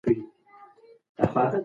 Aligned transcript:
کړکۍ 0.03 0.15
باید 1.19 1.33
بنده 1.35 1.51
شي. 1.57 1.57